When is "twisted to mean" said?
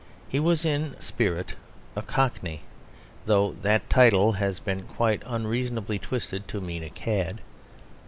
5.99-6.81